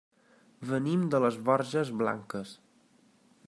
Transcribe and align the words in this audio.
Venim 0.69 1.03
de 1.15 1.19
les 1.25 1.37
Borges 1.51 1.91
Blanques. 2.03 2.59